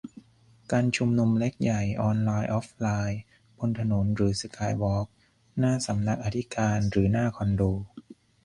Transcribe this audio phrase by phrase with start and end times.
[0.71, 3.19] การชุมนุมเล็กใหญ่ ออนไลน์ ออฟไลน์
[3.57, 5.07] บนถนนหรือสกายวอล์ก
[5.57, 7.61] หน้าสำนักอธิการหรือหน้าคอนโด